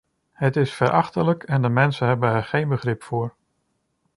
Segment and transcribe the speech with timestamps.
[0.31, 3.35] Het is verachtelijk en de mensen hebben er geen begrip voor.